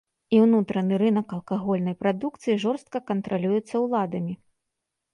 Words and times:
І 0.35 0.37
ўнутраны 0.45 0.97
рынак 1.01 1.35
алкагольнай 1.37 1.95
прадукцыі 2.01 2.59
жорстка 2.67 3.05
кантралюецца 3.13 3.75
ўладамі. 3.89 4.33